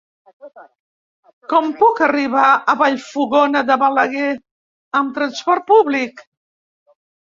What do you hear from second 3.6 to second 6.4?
de Balaguer amb trasport públic?